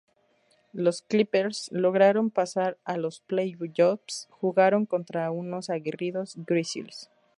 [0.73, 7.11] Los Clippers lograron pasar a los playoffs, jugaron contra unos aguerridos Grizzlies.